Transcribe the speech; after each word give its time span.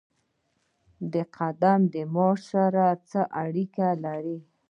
قدم 1.35 1.79
د 1.93 1.95
معاش 2.13 2.39
سره 2.51 2.85
څه 3.09 3.21
اړیکه 3.43 3.87
لري؟ 4.03 4.39